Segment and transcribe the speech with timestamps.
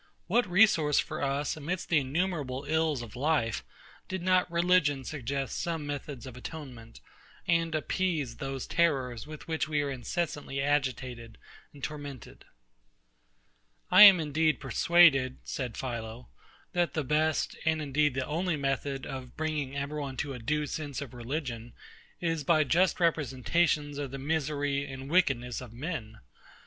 [0.25, 3.63] what resource for us amidst the innumerable ills of life,
[4.07, 7.01] did not religion suggest some methods of atonement,
[7.47, 11.37] and appease those terrors with which we are incessantly agitated
[11.71, 12.45] and tormented?
[13.91, 16.29] I am indeed persuaded, said PHILO,
[16.73, 20.65] that the best, and indeed the only method of bringing every one to a due
[20.65, 21.73] sense of religion,
[22.19, 26.21] is by just representations of the misery and wickedness of men.